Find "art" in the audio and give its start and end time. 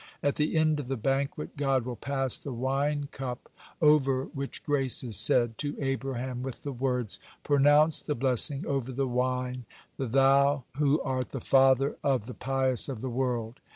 11.01-11.29